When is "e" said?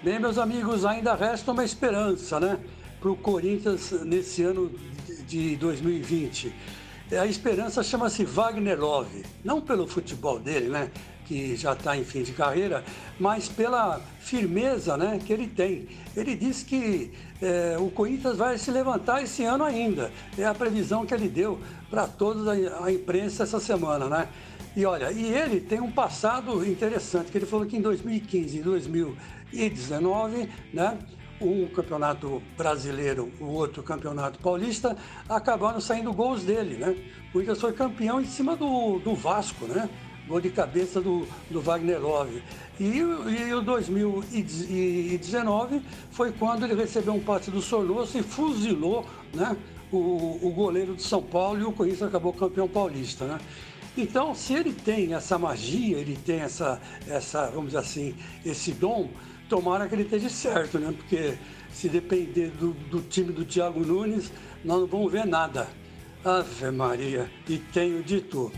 24.76-24.84, 25.10-25.32, 28.58-28.62, 42.78-42.98, 42.98-43.54, 48.18-48.22, 51.60-51.64, 67.48-67.58